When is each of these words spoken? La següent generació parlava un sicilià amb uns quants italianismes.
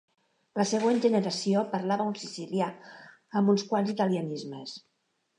La 0.59 0.63
següent 0.67 1.01
generació 1.01 1.59
parlava 1.73 2.07
un 2.11 2.15
sicilià 2.21 2.69
amb 3.41 3.53
uns 3.53 3.65
quants 3.75 3.93
italianismes. 3.93 4.73